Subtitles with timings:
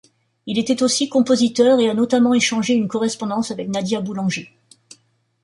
[0.47, 4.49] Il était aussi compositeur et a notamment échangé une correspondance avec Nadia Boulanger.